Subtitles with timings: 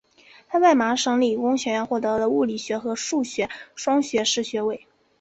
[0.47, 4.87] 他在麻省理工学院获得了物理学和数学双学士学位。